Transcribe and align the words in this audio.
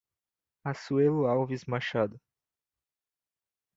Asuelo 0.65 1.27
Alves 1.29 1.61
Machado 1.67 2.19